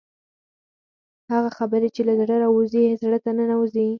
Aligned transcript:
هغه 1.33 1.49
خبرې 1.57 1.89
چې 1.95 2.01
له 2.07 2.13
زړه 2.21 2.35
راوځي 2.43 2.83
زړه 3.01 3.17
ته 3.23 3.29
ننوځي. 3.37 3.87